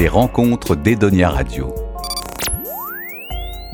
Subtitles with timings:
[0.00, 1.74] les rencontres d'Edonia Radio.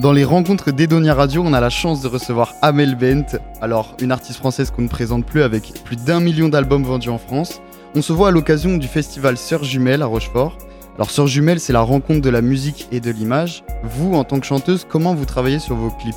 [0.00, 4.10] Dans les rencontres d'Edonia Radio, on a la chance de recevoir Amel Bent, alors une
[4.10, 7.62] artiste française qu'on ne présente plus avec plus d'un million d'albums vendus en France.
[7.94, 10.58] On se voit à l'occasion du festival Sœurs Jumelles à Rochefort.
[10.96, 13.62] Alors Sœurs Jumelles, c'est la rencontre de la musique et de l'image.
[13.84, 16.16] Vous, en tant que chanteuse, comment vous travaillez sur vos clips?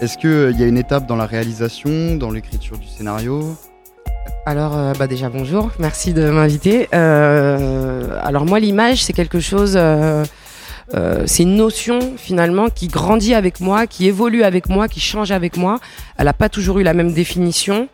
[0.00, 3.56] Est-ce qu'il euh, y a une étape dans la réalisation, dans l'écriture du scénario?
[4.46, 6.88] Alors, euh, bah déjà bonjour, merci de m'inviter.
[6.94, 10.24] Euh, alors moi, l'image, c'est quelque chose, euh,
[11.26, 15.56] c'est une notion finalement qui grandit avec moi, qui évolue avec moi, qui change avec
[15.56, 15.80] moi.
[16.16, 17.88] Elle n'a pas toujours eu la même définition.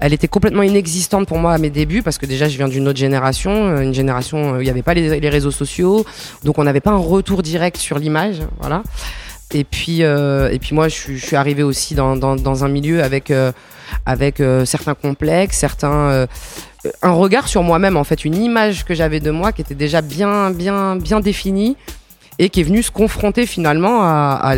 [0.00, 2.88] Elle était complètement inexistante pour moi à mes débuts parce que déjà je viens d'une
[2.88, 6.06] autre génération, une génération où il n'y avait pas les, réseaux sociaux,
[6.42, 8.82] donc on n'avait pas un retour direct sur l'image, voilà.
[9.52, 13.32] Et puis, et puis moi, je suis, arrivé aussi dans, dans, un milieu avec
[14.06, 16.26] avec euh, certains complexes, certains euh,
[17.02, 20.00] un regard sur moi-même en fait, une image que j'avais de moi qui était déjà
[20.00, 21.76] bien bien bien définie
[22.38, 24.56] et qui est venue se confronter finalement à,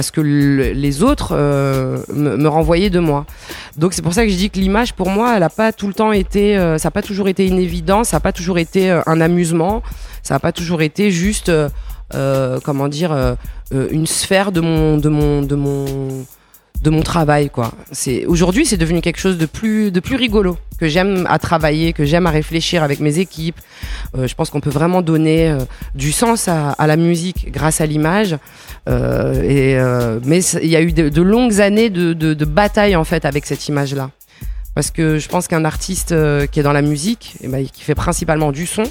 [0.00, 3.26] ce que les autres euh, me, renvoyaient de moi.
[3.76, 5.88] Donc c'est pour ça que je dis que l'image pour moi, elle n'a pas tout
[5.88, 8.90] le temps été, ça n'a pas toujours été une évidence, ça n'a pas toujours été
[8.90, 9.82] un amusement,
[10.22, 11.52] ça n'a pas toujours été juste,
[12.10, 13.36] comment dire,
[13.72, 16.24] une sphère de mon de mon de mon
[16.82, 17.72] de mon travail quoi.
[17.92, 21.92] C'est aujourd'hui c'est devenu quelque chose de plus de plus rigolo que j'aime à travailler,
[21.92, 23.58] que j'aime à réfléchir avec mes équipes.
[24.16, 25.60] Euh, je pense qu'on peut vraiment donner euh,
[25.94, 28.36] du sens à, la musique grâce à l'image.
[28.88, 33.46] Euh, mais il y a eu de, longues années de, de, bataille en fait avec
[33.46, 34.10] cette image là,
[34.74, 36.14] parce que je pense qu'un artiste
[36.50, 38.84] qui est dans la musique, et eh ben, qui fait principalement du son,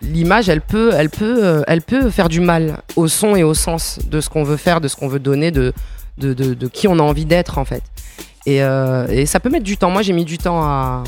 [0.00, 3.98] l'image elle peut elle peut elle peut faire du mal au son et au sens
[4.08, 5.72] de ce qu'on veut faire, de ce qu'on veut donner, de
[6.18, 7.82] de, qui on a envie d'être en fait.
[8.48, 9.90] Euh, et, ça peut mettre du temps.
[9.90, 11.04] Moi j'ai mis du temps à,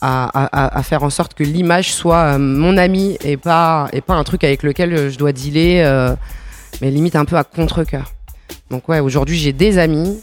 [0.00, 4.24] à, faire en sorte que l'image soit euh, mon ami et pas, et pas un
[4.24, 6.14] truc avec lequel je dois dealer, euh,
[6.80, 8.12] mais limite un peu à contre-coeur.
[8.72, 10.18] Donc ouais, aujourd'hui j'ai des amis,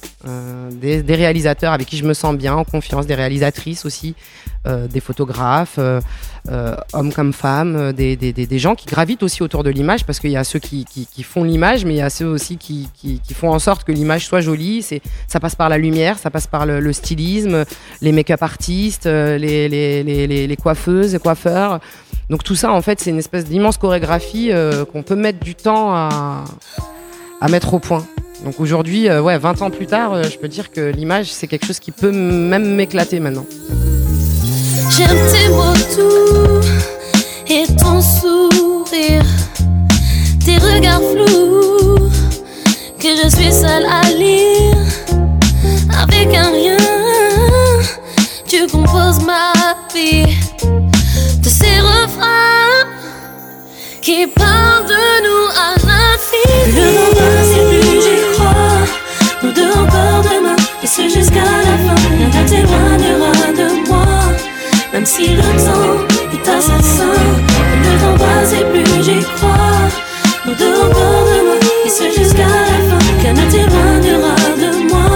[0.72, 4.16] des, des, réalisateurs avec qui je me sens bien, en confiance, des réalisatrices aussi,
[4.68, 6.02] euh, des photographes, euh,
[6.52, 10.36] euh, hommes comme femmes, des, gens qui gravitent aussi autour de l'image parce qu'il y
[10.36, 10.86] a ceux qui,
[11.24, 12.90] font l'image, mais il y a ceux aussi qui,
[13.34, 14.82] font en sorte que l'image soit jolie.
[14.82, 17.64] C'est, ça passe par la lumière, ça passe par le, stylisme,
[18.02, 21.80] les make-up artistes, les, coiffeuses, les coiffeurs.
[22.30, 24.52] Donc tout ça, en fait, c'est une espèce d'immense chorégraphie
[24.92, 26.44] qu'on peut mettre du temps à,
[27.42, 28.06] à mettre au point.
[28.44, 31.80] Donc aujourd'hui, ouais, 20 ans plus tard, je peux dire que l'image, c'est quelque chose
[31.80, 33.46] qui peut même m'éclater maintenant.
[34.98, 36.62] J'aime tes mots doux
[37.48, 39.26] et ton sourire,
[40.46, 42.10] tes regards flous
[43.00, 44.76] que je suis seule à lire.
[46.02, 46.78] Avec un rien,
[48.48, 49.54] tu composes ma
[49.94, 50.36] vie.
[51.42, 52.89] De ces refrains
[54.10, 56.60] qui parlent de nous à l'infini.
[56.76, 58.82] Le temps passe et plus j'y crois.
[59.44, 61.98] Nous deux encore demain, et ce jusqu'à la fin.
[62.18, 64.08] Rien ne t'éloignera de moi.
[64.94, 65.98] Même si le temps
[66.34, 67.18] est assassin,
[67.84, 69.86] le temps passe et plus j'y crois.
[70.46, 73.04] Nous deux encore demain, et ce jusqu'à la fin.
[73.22, 75.10] Qu'elle ne t'éloignera de moi.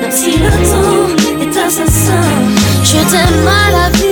[0.00, 1.06] Même si le temps
[1.42, 2.24] est assassin,
[2.84, 4.03] je t'aime à la vie,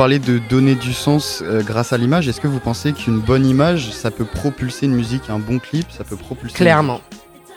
[0.00, 3.44] parlez de donner du sens euh, grâce à l'image, est-ce que vous pensez qu'une bonne
[3.44, 7.02] image, ça peut propulser une musique, un bon clip, ça peut propulser Clairement.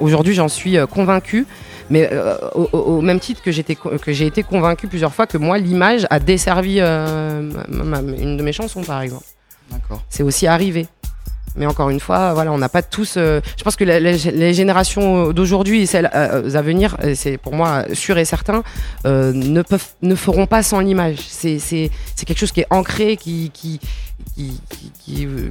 [0.02, 1.48] Aujourd'hui, j'en suis euh, convaincue.
[1.90, 6.20] Mais euh, au, même titre que j'ai été convaincue plusieurs fois que moi, l'image a
[6.20, 9.24] desservi euh, ma- ma- une de mes chansons, par exemple.
[9.72, 10.04] D'accord.
[10.10, 10.88] C'est aussi arrivé.
[11.56, 13.16] Mais encore une fois, voilà, on n'a pas tous.
[13.18, 17.38] euh, je pense que la- les, les générations d'aujourd'hui et celles euh, à venir, c'est
[17.38, 18.64] pour moi sûr et certain,
[19.06, 21.18] euh, ne peuvent, ne feront pas sans l'image.
[21.28, 23.80] C'est, c'est, c'est quelque chose qui est ancré, qui, qui,
[24.36, 24.60] qui,
[25.06, 25.50] qui- euh,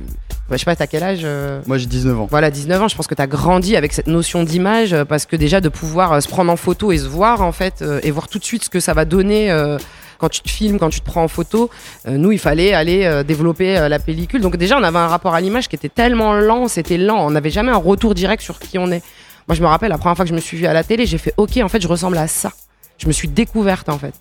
[0.51, 2.27] ouais, je sais pas, t'as quel âge euh, Moi j'ai 19 ans.
[2.31, 5.27] voilà, 19 ans, je pense que tu as grandi avec cette notion d'image euh, parce
[5.27, 8.11] que déjà de pouvoir se prendre en photo et se voir en fait euh, et
[8.11, 9.77] voir tout de suite ce que ça va donner euh,
[10.23, 11.69] quand tu te filmes, quand tu te prends en photo,
[12.07, 14.41] euh, nous il fallait aller euh, développer euh, la pellicule.
[14.41, 17.33] Donc déjà on avait un rapport à l'image qui était tellement lent, c'était lent, on
[17.33, 19.03] n'avait jamais un retour direct sur qui on est.
[19.49, 21.07] Moi je me rappelle la première fois que je me suis vue à la télé,
[21.07, 22.53] j'ai fait OK, en fait je ressemble à ça.
[22.99, 24.15] Je me suis découverte en fait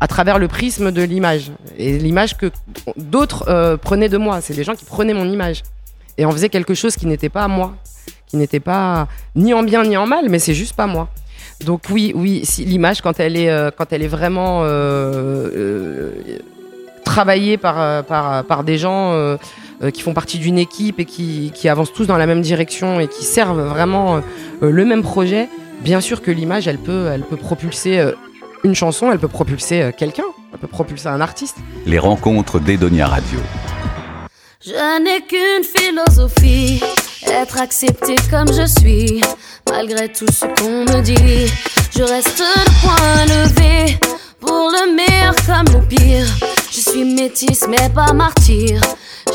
[0.00, 2.50] à travers le prisme de l'image et l'image que
[2.96, 5.62] d'autres prenaient de moi, c'est des gens qui prenaient mon image
[6.18, 7.76] et en faisaient quelque chose qui n'était pas moi,
[8.26, 9.06] qui n'était pas
[9.36, 11.08] ni en bien ni en mal, mais c'est juste pas moi.
[11.64, 16.10] Donc oui, oui, si, l'image quand elle est euh, quand elle est vraiment euh, euh,
[17.04, 19.36] travaillée par par par des gens euh,
[19.82, 23.00] euh, qui font partie d'une équipe et qui, qui avancent tous dans la même direction
[23.00, 25.48] et qui servent vraiment euh, le même projet,
[25.80, 28.12] bien sûr que l'image elle peut elle peut propulser euh,
[28.62, 31.56] une chanson, elle peut propulser euh, quelqu'un, elle peut propulser un artiste.
[31.86, 33.40] Les rencontres d'Edonia Radio.
[34.64, 34.70] Je
[35.02, 36.80] n'ai qu'une philosophie,
[37.28, 39.20] être accepté comme je suis,
[39.70, 41.52] malgré tout ce qu'on me dit.
[41.96, 43.98] Je reste le point levé,
[44.40, 46.26] pour le meilleur comme le pire.
[46.70, 48.80] Je suis métisse mais pas martyr,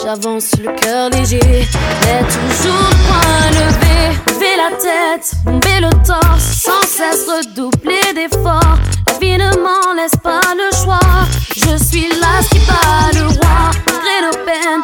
[0.04, 1.68] j'avance le cœur léger,
[2.04, 4.18] mais toujours le point levé.
[4.28, 8.78] Lever la tête, bomber le torse, sans cesse redoubler d'efforts.
[9.08, 11.00] La vie ne m'en laisse pas le choix,
[11.56, 14.84] je suis là qui bat le roi, malgré nos peines,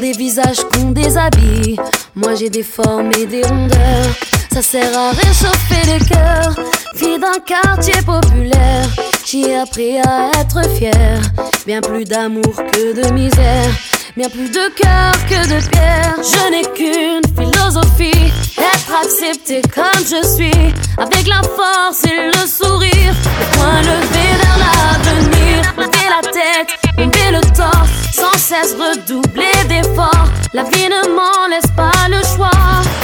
[0.00, 1.76] des visages, des habits.
[2.14, 4.14] Moi j'ai des formes et des rondeurs.
[4.52, 6.54] Ça sert à réchauffer les cœurs.
[6.94, 8.88] Fille d'un quartier populaire,
[9.24, 11.20] j'ai appris à être fière.
[11.66, 13.70] Bien plus d'amour que de misère.
[14.16, 16.16] Bien plus de cœur que de pierre.
[16.18, 20.74] Je n'ai qu'une philosophie, être accepté comme je suis.
[20.98, 25.74] Avec la force et le sourire, le point levé vers l'avenir.
[25.78, 30.28] Lever la tête, bomber le torse, sans cesse redoubler d'efforts.
[30.52, 32.50] La vie ne m'en laisse pas le choix.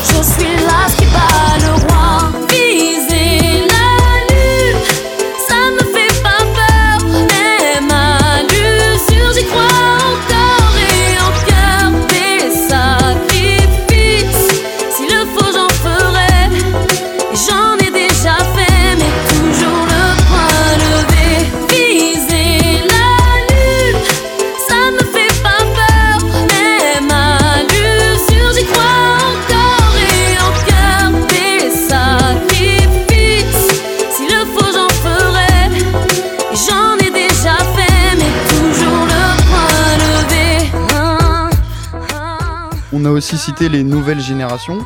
[0.02, 1.45] Je suis là qui bat
[43.16, 44.78] aussi cité les nouvelles générations.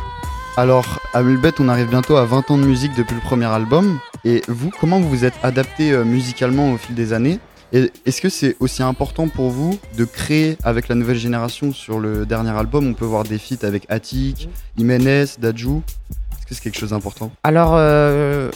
[0.56, 3.98] Alors, à Mulbet, on arrive bientôt à 20 ans de musique depuis le premier album.
[4.24, 7.40] Et vous, comment vous vous êtes adapté euh, musicalement au fil des années?
[7.72, 11.98] Et est-ce que c'est aussi important pour vous de créer avec la nouvelle génération sur
[11.98, 12.86] le dernier album?
[12.86, 15.82] On peut voir des feats avec Attic, Jiménez, Dajou.
[16.10, 17.30] Est-ce que c'est quelque chose d'important?
[17.42, 18.50] Alors, euh,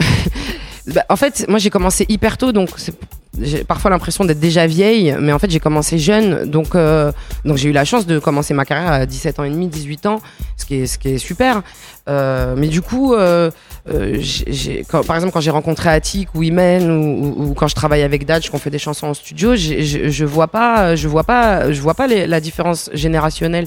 [0.94, 2.94] bah, en fait, moi j'ai commencé hyper tôt, donc c'est-
[3.40, 7.12] j'ai parfois l'impression d'être déjà vieille, mais en fait j'ai commencé jeune, donc, euh,
[7.46, 10.04] donc j'ai eu la chance de commencer ma carrière à 17 ans et demi, 18
[10.06, 10.20] ans,
[10.58, 11.62] ce qui est, ce qui est super.
[12.10, 13.50] Euh, mais du coup, euh,
[15.06, 18.26] par exemple, quand j'ai rencontré Attic ou Imen ou, ou- ou quand je travaille avec
[18.26, 21.80] Dodge, qu'on fait des chansons en studio, je, je vois pas, je vois pas, je
[21.80, 23.66] vois pas la différence générationnelle.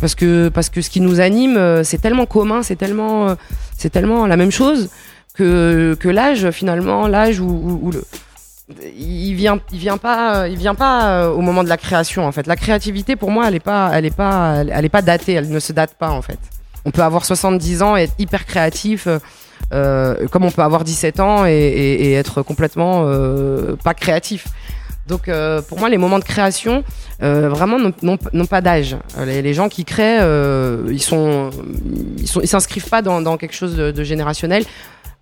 [0.00, 3.34] Parce que, parce que ce qui nous anime, c'est tellement commun, c'est tellement,
[3.76, 4.90] c'est tellement la même chose
[5.34, 8.04] que, que l'âge finalement, l'âge où le,
[8.96, 12.32] il vient, il vient pas, il vient pas euh, au moment de la création en
[12.32, 12.46] fait.
[12.46, 15.48] La créativité pour moi, elle est pas, elle est pas, elle, est pas datée, elle
[15.50, 16.38] ne se date pas en fait.
[16.84, 19.18] On peut avoir 70 ans et être hyper créatif, euh,
[19.72, 24.46] euh, comme on peut avoir 17 ans et, et- et être complètement euh, pas créatif.
[25.06, 26.84] Donc euh, pour moi, les moments de création,
[27.22, 28.96] euh, vraiment, n'ont pas d'âge.
[29.24, 31.48] Les, gens qui créent, euh, ils sont,
[32.18, 34.64] ils s'inscrivent pas dans, dans, quelque chose de, de générationnel.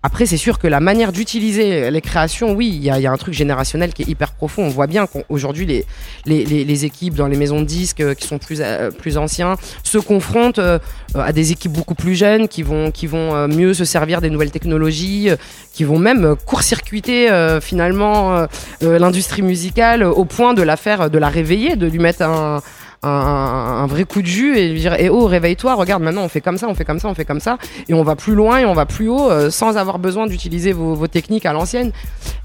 [0.03, 3.17] Après, c'est sûr que la manière d'utiliser les créations, oui, il y, y, a un
[3.17, 4.63] truc générationnel qui est hyper profond.
[4.63, 5.85] On voit bien qu'aujourd'hui, les,
[6.25, 9.55] les, les, équipes dans les maisons de disques euh, qui sont plus, euh, plus anciens
[9.83, 10.77] se confrontent euh,
[11.15, 14.51] à des équipes beaucoup plus jeunes qui vont, qui vont mieux se servir des nouvelles
[14.51, 15.29] technologies,
[15.73, 17.29] qui vont même court-circuiter
[17.61, 18.47] finalement
[18.81, 22.61] l'industrie musicale au point de la faire, de la réveiller, de lui mettre un
[23.03, 26.57] un, vrai coup de jus et dire eh oh réveille-toi regarde maintenant on fait comme
[26.57, 27.57] ça on fait comme ça on fait comme ça.
[27.87, 30.73] Et on va plus loin et on va plus haut euh, sans avoir besoin d'utiliser
[30.73, 31.91] vos, techniques à l'ancienne.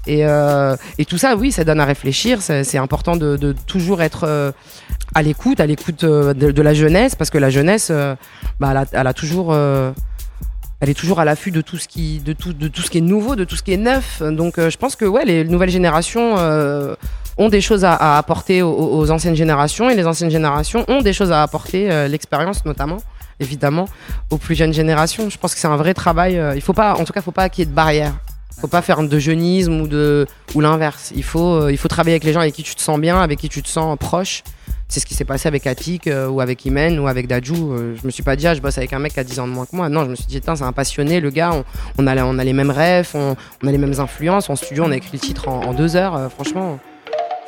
[0.07, 2.41] Et, euh, et, tout ça oui ça donne à réfléchir.
[2.41, 4.51] C'est important de, toujours être euh,
[5.15, 7.91] à l'écoute à l'écoute de, la jeunesse parce que la jeunesse
[8.59, 12.53] bah, elle, a, toujours elle est toujours à l'affût de tout ce qui de tout
[12.53, 14.21] de tout ce qui est nouveau de tout ce qui est neuf.
[14.21, 16.35] Donc je pense que ouais les nouvelles générations
[17.37, 21.31] ont des choses à, apporter aux, anciennes générations et les anciennes générations ont des choses
[21.31, 22.97] à apporter, euh, l'expérience notamment,
[23.39, 23.87] évidemment,
[24.29, 25.29] aux plus jeunes générations.
[25.29, 26.37] Je pense que c'est un vrai travail.
[26.37, 28.13] Euh, il faut pas, en tout cas, faut pas qu'il y ait de barrières.
[28.59, 29.89] Faut pas faire de jeunisme ou
[30.55, 31.11] ou l'inverse.
[31.15, 33.19] Il faut euh, il faut travailler avec les gens avec qui tu te sens bien,
[33.19, 34.43] avec qui tu te sens proche.
[34.87, 37.75] C'est ce qui s'est passé avec Attic ou avec Imen ou avec Dajou.
[37.99, 39.47] je me suis pas dit ah, je bosse avec un mec qui a 10 ans
[39.47, 39.89] de moins que moi.
[39.89, 41.51] Non, je me suis dit c'est un passionné, le gars.
[41.97, 43.35] On, a on a les mêmes rêves, on,
[43.67, 44.51] a les mêmes influences.
[44.51, 46.31] En studio, on a écrit le titre en deux heures.
[46.31, 46.79] franchement.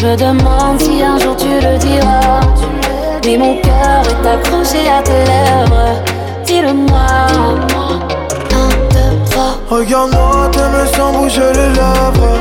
[0.00, 2.40] Je me demande si un jour tu le diras.
[3.26, 6.00] Mais mon cœur est accroché à tes lèvres.
[6.46, 7.00] Dis-le-moi.
[8.54, 9.58] Un, deux, trois.
[9.68, 12.38] Regarde-moi, t'aimes sans bouger les lèvres.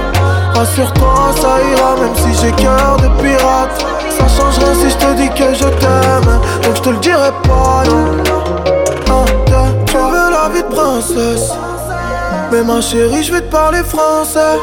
[0.54, 3.86] Rassure-toi, ça ira, même si j'ai cœur de pirate.
[4.18, 6.40] Ça changera si je te dis que je t'aime.
[6.64, 8.06] Donc je te le dirai pas, non.
[9.12, 11.52] Un, tu veux la vie de princesse.
[12.54, 14.58] Mais ma chérie, je vais te parler français.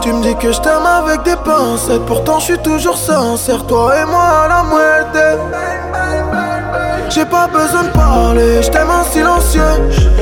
[0.00, 2.04] Tu me dis que je t'aime avec des pincettes.
[2.06, 3.66] Pourtant, je suis toujours sincère.
[3.66, 5.38] Toi et moi à la moitié.
[7.08, 9.62] J'ai pas besoin de parler, je t'aime en silencieux.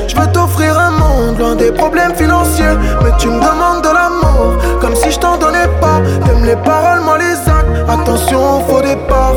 [0.07, 2.77] Je veux t'offrir un monde loin des problèmes financiers.
[3.03, 6.01] Mais tu me demandes de l'amour, comme si je t'en donnais pas.
[6.25, 7.89] T'aimes les paroles, moi les actes.
[7.89, 9.35] Attention au faux départ.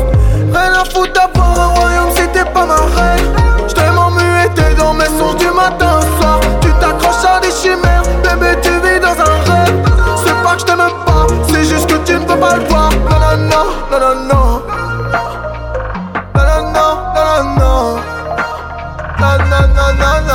[0.51, 3.35] Rien à foutre d'avoir un royaume si t'es pas ma reine.
[3.67, 6.39] Je t'aime en muet, t'es dans mes sons du matin soir.
[6.79, 8.90] T'accroches à des chimères, bébé tu vis
[12.41, 14.61] pas le Non non non, non non non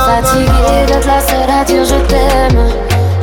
[0.07, 2.61] Fatiguée d'être la seule à dire je t'aime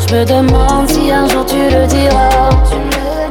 [0.07, 2.51] Je me demande si un jour tu le diras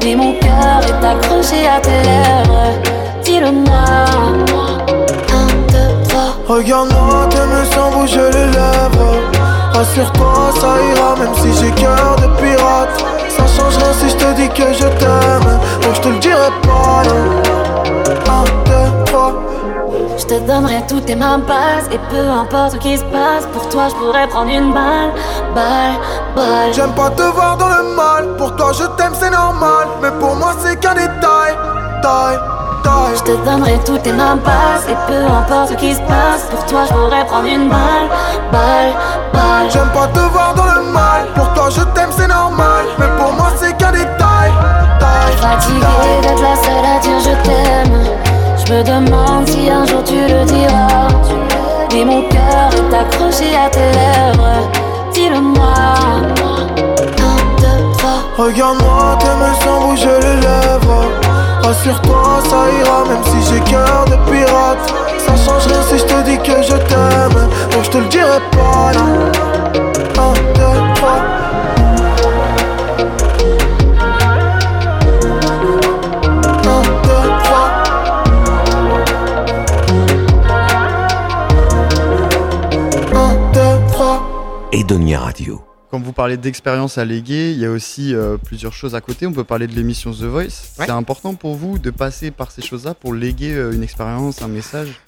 [0.04, 2.72] Mais mon cœur est accroché à tes lèvres
[3.24, 4.06] Dis-le-moi
[6.48, 9.16] Regarde-moi, t'aimes sans bouger les lèvres
[9.74, 13.13] Rassure-toi, ça ira, même si j'ai cœur de pirate.
[13.36, 15.60] Ça changera si je te dis que je t'aime.
[15.82, 17.04] Donc je te le dirai pas,
[18.32, 19.34] Un, deux, trois.
[20.18, 23.68] Je te donnerai toutes tes mains passes Et peu importe ce qui se passe Pour
[23.70, 25.12] toi je pourrais prendre une balle
[25.54, 25.96] Balle,
[26.36, 26.74] balle.
[26.74, 28.36] J'aime pas te voir dans le mal.
[28.38, 29.88] Pour toi je t'aime c'est normal.
[30.02, 31.54] Mais pour moi c'est qu'un détail.
[32.02, 32.40] Taille
[33.16, 36.66] je te donnerai toutes tes mains passes Et peu importe ce qui se passe Pour
[36.66, 38.08] toi je pourrais prendre une balle
[38.52, 38.94] Balle,
[39.34, 39.70] balle.
[39.72, 41.26] J'aime pas te voir dans le mal.
[41.34, 42.53] Pour toi je t'aime c'est normal
[61.84, 64.94] sur toi, ça ira, même si j'ai cœur de pirate.
[65.18, 67.50] Ça change rien si je te dis que je t'aime.
[67.72, 69.06] Non, je te le dirai pas là.
[70.18, 71.22] Un, deux, trois.
[84.72, 85.73] Edonia Radio.
[85.94, 89.28] Quand vous parlez d'expérience à léguer, il y a aussi euh, plusieurs choses à côté.
[89.28, 90.42] On peut parler de l'émission The Voice.
[90.42, 90.88] Ouais.
[90.88, 94.48] C'est important pour vous de passer par ces choses-là pour léguer euh, une expérience, un
[94.48, 95.00] message?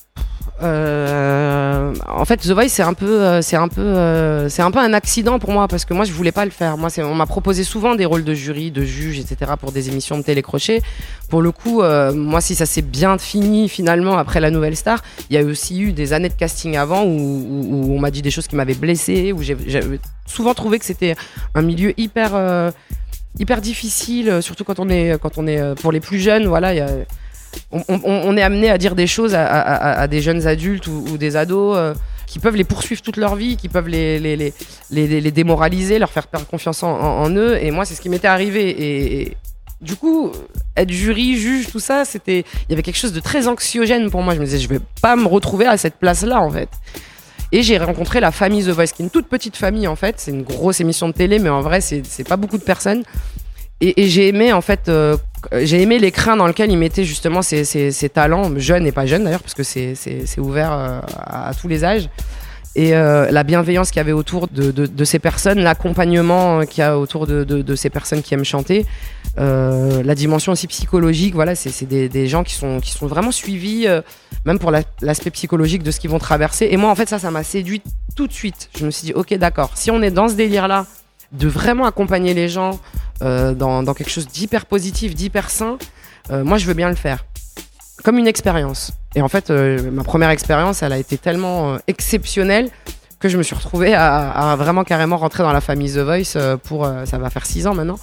[0.63, 4.71] Euh, en fait, The Voice, c'est un peu, euh, c'est un peu, euh, c'est un
[4.71, 6.77] peu un accident pour moi parce que moi, je voulais pas le faire.
[6.77, 9.53] Moi, on m'a proposé souvent des rôles de jury, de juge, etc.
[9.59, 10.81] pour des émissions de télécrochet.
[11.29, 11.81] Pour le coup,
[12.13, 15.81] moi, si ça s'est bien fini finalement après la Nouvelle Star, il y a aussi
[15.81, 19.33] eu des années de casting avant où, on m'a dit des choses qui m'avaient blessé,
[19.33, 19.57] où j'ai
[20.25, 21.15] souvent trouvé que c'était
[21.53, 22.71] un milieu hyper,
[23.39, 26.47] hyper difficile, surtout quand on est, quand on est pour les plus jeunes.
[26.47, 26.73] Voilà,
[27.71, 31.93] on, est amené à dire des choses à, des jeunes adultes ou, des ados euh,
[32.27, 34.53] qui peuvent les poursuivre toute leur vie, qui peuvent les,
[34.89, 37.57] démoraliser, leur faire perdre confiance en, eux.
[37.61, 39.21] Et moi, c'est ce qui m'était arrivé.
[39.21, 39.37] Et,
[39.81, 40.31] du coup,
[40.77, 44.23] être jury, juge, tout ça, c'était, il y avait quelque chose de très anxiogène pour
[44.23, 44.33] moi.
[44.33, 46.69] Je me disais, je vais pas me retrouver à cette place-là, en fait.
[47.51, 50.15] Et j'ai rencontré la famille The Voice, qui est une toute petite famille en fait.
[50.17, 53.03] C'est une grosse émission de télé, mais en vrai, c'est pas beaucoup de personnes.
[53.81, 55.17] Et, et j'ai aimé en fait, euh,
[55.53, 59.41] j'ai aimé l'écrin dans lequel ils mettaient justement ces talents, jeunes et pas jeunes d'ailleurs,
[59.41, 59.95] parce que c'est-
[60.39, 62.09] ouvert euh, à, tous les âges.
[62.77, 66.83] Et euh, la bienveillance qu'il y avait autour de, de- ces personnes, l'accompagnement qu'il y
[66.83, 68.85] a autour de, de- ces personnes qui aiment chanter,
[69.37, 73.31] euh, la dimension aussi psychologique, voilà, c'est des, des gens qui sont, qui sont vraiment
[73.31, 74.01] suivis, euh,
[74.45, 76.67] même pour la- l'aspect psychologique de ce qu'ils vont traverser.
[76.69, 77.81] Et moi, en fait, ça, ça m'a séduit
[78.15, 78.69] tout de suite.
[78.77, 80.85] Je me suis dit, ok, d'accord, si on est dans ce délire-là,
[81.31, 82.77] de vraiment accompagner les gens euh,
[83.21, 85.77] dans, dans quelque chose d'hyper positif, d'hyper sain,
[86.31, 87.25] euh, moi, je veux bien le faire.
[88.03, 88.91] Comme une expérience.
[89.15, 92.69] Et en fait, euh, ma première expérience, elle a été tellement euh, exceptionnelle
[93.19, 96.35] que je me suis retrouvée à, à vraiment carrément rentrer dans la famille The Voice
[96.35, 97.97] euh, pour, euh, ça va faire six ans maintenant.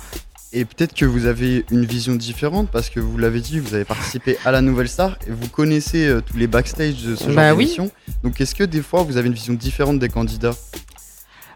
[0.55, 3.85] Et peut-être que vous avez une vision différente parce que vous l'avez dit, vous avez
[3.85, 7.35] participé à la Nouvelle Star et vous connaissez euh, tous les backstage de ce genre
[7.35, 7.65] Bah oui.
[7.65, 7.91] d'émission.
[8.23, 10.55] Donc est-ce que des fois vous avez une vision différente des candidats?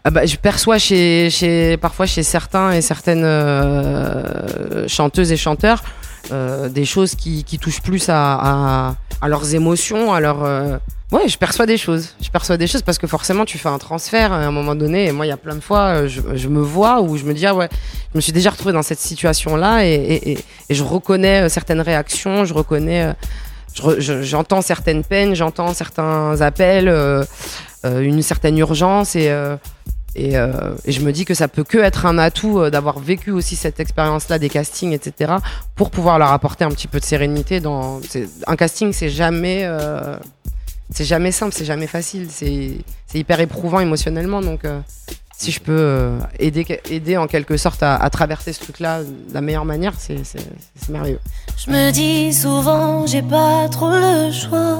[0.07, 5.83] Ah bah, je perçois chez, chez, parfois chez certains et certaines euh, chanteuses et chanteurs
[6.31, 10.45] euh, des choses qui, qui touchent plus à, à, à leurs émotions, à leur.
[10.45, 10.77] euh,
[11.11, 12.15] Ouais, je perçois des choses.
[12.21, 15.07] Je perçois des choses parce que forcément, tu fais un transfert à un moment donné.
[15.07, 17.25] Et moi, il y a plein de fois, euh, je, je me vois où je
[17.25, 17.67] me dis, ah ouais,
[18.13, 20.37] je me suis déjà retrouvée dans cette situation-là et, et,
[20.69, 23.03] et, je reconnais euh, certaines réactions, je reconnais.
[23.07, 23.13] euh,
[23.75, 27.25] je re- je- J'entends certaines peines, j'entends certains appels, euh,
[27.83, 29.29] une certaine urgence et,
[30.15, 32.99] et, euh, et je me dis que ça peut que être un atout euh, d'avoir
[32.99, 35.33] vécu aussi cette expérience-là des castings, etc.,
[35.75, 37.59] pour pouvoir leur apporter un petit peu de sérénité.
[37.59, 38.01] Dans
[38.47, 40.17] un casting, c'est jamais, euh,
[40.89, 42.73] c'est jamais simple, c'est jamais facile, c'est
[43.13, 44.41] hyper éprouvant émotionnellement.
[44.41, 44.61] Donc,
[45.37, 49.41] si je peux aider, aider en quelque sorte à, à traverser ce truc-là de la
[49.41, 50.23] meilleure manière, c'est
[50.89, 51.19] merveilleux.
[51.57, 54.79] Je me dis souvent, j'ai pas trop le choix.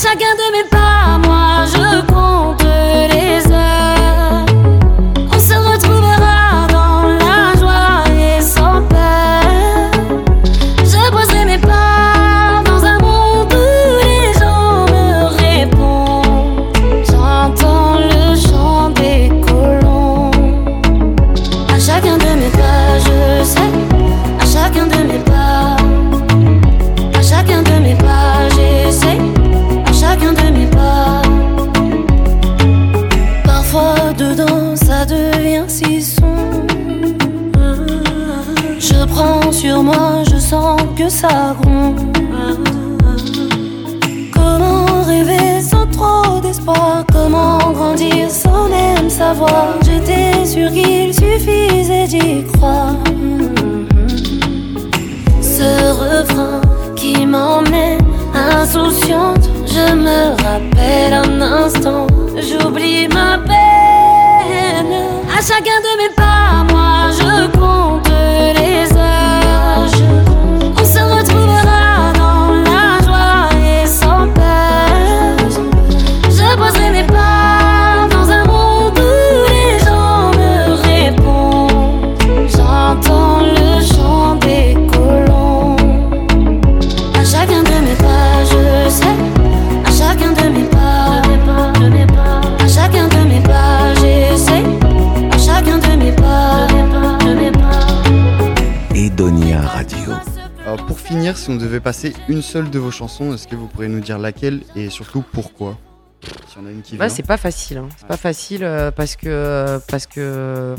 [0.00, 3.87] Chacun de mes pas, moi je compte les heures.
[56.96, 58.04] Qui m'emmène
[58.34, 64.94] insouciante, je me rappelle un instant, j'oublie ma peine.
[65.36, 66.37] À chacun de mes pas,
[101.48, 104.18] si on devait passer une seule de vos chansons, est-ce que vous pourriez nous dire
[104.18, 105.78] laquelle et surtout pourquoi?
[106.46, 106.58] Si
[106.96, 107.08] Bah, vient.
[107.08, 107.78] c'est pas facile.
[107.78, 107.88] hein.
[107.96, 110.74] C'est pas facile euh, parce que parce que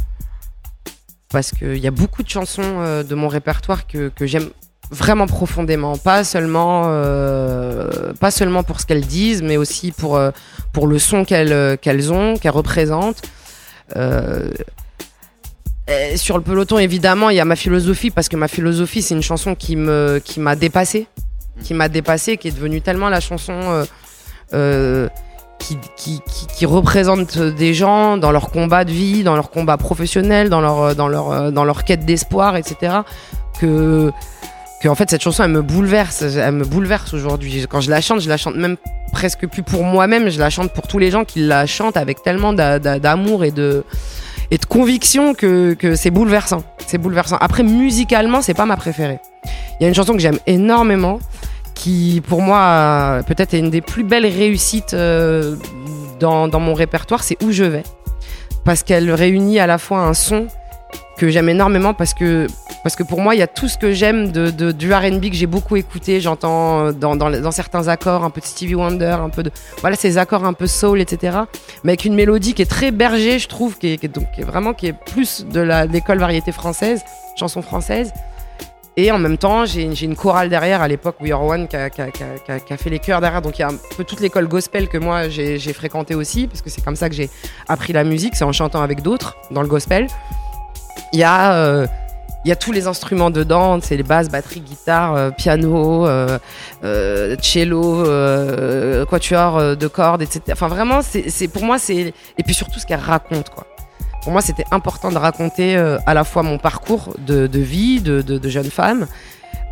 [1.31, 4.49] parce que il y a beaucoup de chansons euh, de mon répertoire que, que j'aime
[4.91, 5.97] vraiment profondément.
[5.97, 10.29] Pas seulement euh, pas seulement pour ce qu'elles disent, mais aussi pour euh,
[10.71, 13.23] pour le son qu'elles euh, qu'elles ont, qu'elles représentent.
[15.89, 19.01] Euh, et sur le peloton, évidemment, il y a ma philosophie parce que ma philosophie,
[19.01, 21.07] c'est une chanson qui me qui m'a dépassé,
[21.63, 23.53] qui m'a dépassé, qui est devenue tellement la chanson.
[23.53, 23.85] euh,
[24.53, 25.07] euh,
[25.59, 29.75] qui, qui, qui, qui représentent des gens dans leur combat de vie, dans leur combat
[29.75, 32.99] professionnel, dans leur, dans leur, dans leur quête d'espoir, etc.
[33.59, 34.09] Que,
[34.81, 37.65] que en fait cette chanson elle me bouleverse, elle me bouleverse aujourd'hui.
[37.69, 38.77] Quand je la chante, je la chante même
[39.11, 42.23] presque plus pour moi-même, je la chante pour tous les gens qui la chantent avec
[42.23, 43.83] tellement d'a- d'a- d'amour et de
[44.51, 46.63] et de conviction que, que c'est bouleversant.
[46.87, 47.37] C'est bouleversant.
[47.39, 49.19] Après musicalement, c'est pas ma préférée.
[49.79, 51.19] Il y a une chanson que j'aime énormément
[51.75, 55.55] qui pour moi euh, peut-être est une des plus belles réussites euh,
[56.19, 57.83] dans, dans mon répertoire, c'est Où je vais.
[58.65, 60.47] Parce qu'elle réunit à la fois un son
[61.19, 62.47] que j'aime énormément parce que,
[62.81, 65.35] parce que pour moi il y a tout ce que j'aime de, du RB que
[65.35, 69.29] j'ai beaucoup écouté, j'entends euh, dans, dans, certains accords un peu de Stevie Wonder, un
[69.29, 69.51] peu de...
[69.81, 71.39] Voilà ces accords un peu soul, etc.
[71.83, 74.45] Mais avec une mélodie qui est très berger, je trouve, qui est, donc, qui est
[74.45, 75.59] vraiment qui est plus de
[75.91, 77.01] l'école variété française,
[77.37, 78.13] chanson française.
[78.95, 81.89] Et en même temps, j'ai une chorale derrière à l'époque, We Are One, qui a,
[81.89, 83.41] qui a- fait les chœurs derrière.
[83.41, 86.47] Donc il y a un peu toute l'école gospel que moi j'ai j'ai fréquenté aussi,
[86.47, 87.29] parce que c'est comme ça que j'ai
[87.67, 90.07] appris la musique, c'est en chantant avec d'autres dans le gospel.
[91.13, 91.53] Il y a.
[91.53, 91.87] euh,
[92.45, 96.39] il y a tous les instruments dedans, c'est les basses, batterie, guitare, euh, piano, euh,
[96.85, 100.41] euh, cello, euh, quatuor euh, de cordes, etc.
[100.53, 103.65] Enfin vraiment, c'est pour moi c'est et puis surtout ce qu'elle raconte quoi.
[104.23, 107.99] Pour moi, c'était important de raconter euh, à la fois mon parcours de, de vie
[107.99, 109.05] de- de jeune femme,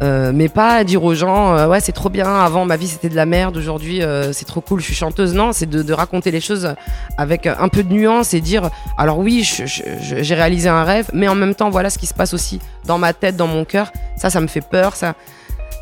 [0.04, 2.28] euh, mais pas dire aux gens euh, ouais c'est trop bien.
[2.28, 5.34] Avant ma vie c'était de la merde, aujourd'hui euh, c'est trop cool, je suis chanteuse.
[5.34, 6.76] Non, c'est de, raconter les choses
[7.18, 11.36] avec un peu de nuance et dire alors oui j'ai réalisé un rêve, mais en
[11.36, 13.92] même temps voilà ce qui se passe aussi dans ma tête, dans mon cœur.
[14.16, 15.16] Ça, ça me fait peur, ça.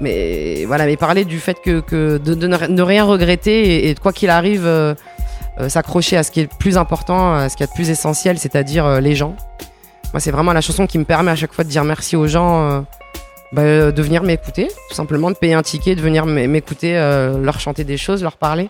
[0.01, 4.29] Mais voilà, mais parler du fait que, de, ne rien regretter et, et quoi qu'il
[4.29, 4.69] arrive.
[5.67, 8.37] s'accrocher à ce qui est le plus important, à ce qui est le plus essentiel,
[8.37, 9.35] c'est-à-dire les gens.
[10.13, 12.27] Moi, c'est vraiment la chanson qui me permet à chaque fois de dire merci aux
[12.27, 12.85] gens
[13.51, 17.37] bah, euh, de venir m'écouter, tout simplement de payer un ticket, de venir m'écouter, euh,
[17.37, 18.69] leur chanter des choses, leur parler.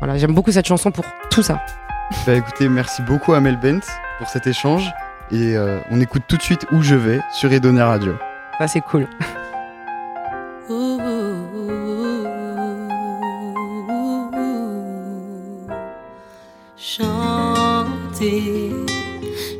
[0.00, 1.60] Voilà, j'aime beaucoup cette chanson pour tout ça.
[2.26, 3.80] Bah écoutez, merci beaucoup Amel Bent
[4.18, 4.92] pour cet échange.
[5.30, 8.14] Et euh, on écoute tout de suite Où je vais sur Edonia Radio.
[8.58, 9.06] Ça, c'est cool.
[16.76, 18.70] Chanter,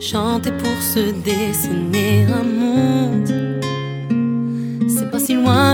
[0.01, 2.94] chanter pour se dessiner un monde.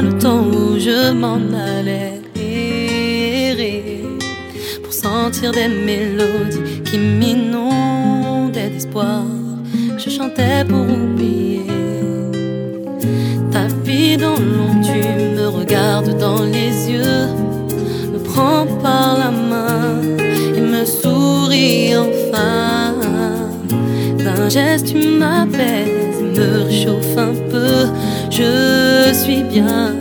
[0.03, 4.03] Le temps où je m'en allais errer
[4.83, 9.25] pour sentir des mélodies qui m'inondaient d'espoir.
[9.99, 11.67] Je chantais pour oublier
[13.53, 14.81] ta vie dans l'ombre.
[14.83, 17.27] Tu me regardes dans les yeux,
[18.11, 20.01] me prends par la main
[20.57, 22.95] et me souris enfin.
[24.25, 27.87] D'un geste, tu m'apaises, me réchauffe un peu.
[28.40, 29.92] Je suis bien,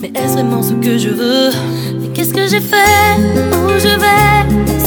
[0.00, 1.50] mais est-ce vraiment ce que je veux?
[2.00, 3.12] Mais qu'est-ce que j'ai fait?
[3.52, 4.38] Où je vais?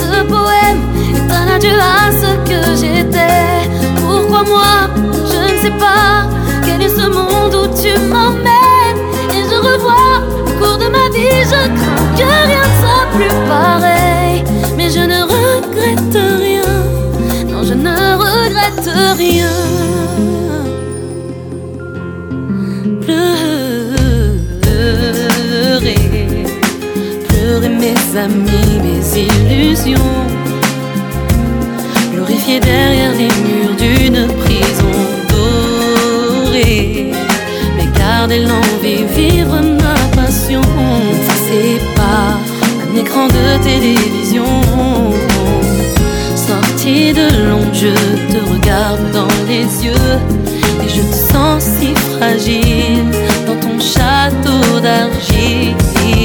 [0.02, 0.82] Ce poème
[1.16, 3.70] est un adieu à ce que j'étais.
[3.98, 4.90] Pourquoi moi?
[5.32, 6.26] Je ne sais pas.
[6.66, 9.02] Quel est ce monde où tu m'emmènes?
[9.36, 13.36] Et je revois au cours de ma vie, je crains que rien ne soit plus
[13.48, 14.44] pareil.
[14.76, 16.72] Mais je ne regrette rien.
[17.48, 19.91] Non, je ne regrette rien.
[28.12, 29.96] Mes amis, mes illusions.
[32.14, 34.94] Glorifié derrière les murs d'une prison
[35.30, 37.12] dorée.
[37.78, 40.62] Mais garder l'envie, vivre ma passion.
[41.46, 42.38] C'est pas
[42.82, 44.46] un écran de télévision.
[46.36, 47.94] Sorti de l'ombre, je
[48.32, 50.20] te regarde dans les yeux.
[50.84, 53.06] Et je te sens si fragile
[53.46, 56.21] dans ton château d'argile.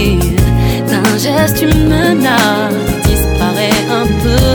[1.27, 2.73] Geste, menaces,
[3.05, 4.47] disparaît un peu.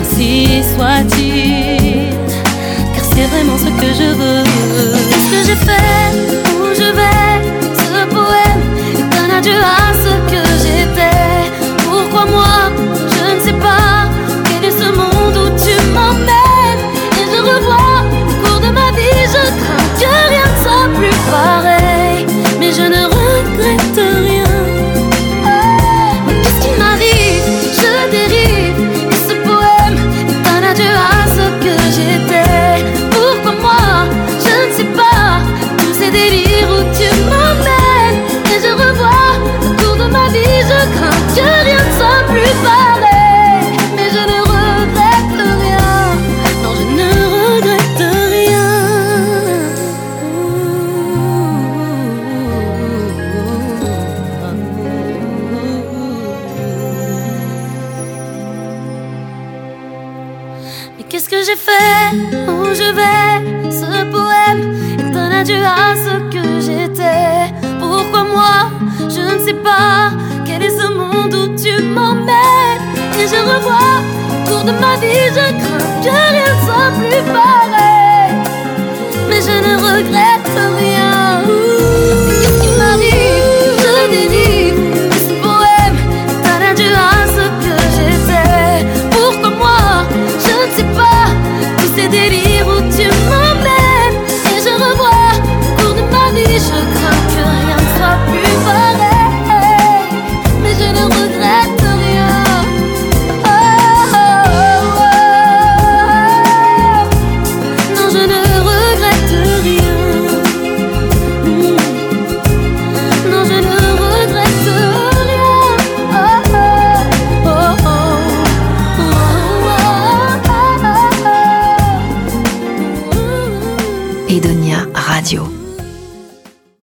[0.00, 2.08] Ainsi soit-il,
[2.94, 4.42] car c'est vraiment ce que je veux.
[5.10, 6.49] Qu'est-ce que j'ai fait